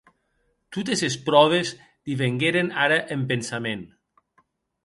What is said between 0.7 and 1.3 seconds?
Totes es